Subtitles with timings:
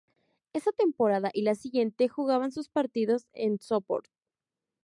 [0.53, 4.07] Esa temporada y la siguiente jugaban sus partidos en Sopot.